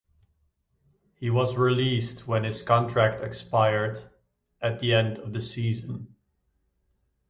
He 1.13 1.29
was 1.29 1.55
released 1.57 2.25
when 2.27 2.43
his 2.43 2.63
contract 2.63 3.21
expired 3.21 4.01
at 4.59 4.79
the 4.79 4.95
end 4.95 5.19
of 5.19 5.31
the 5.31 5.41
season. 5.43 6.15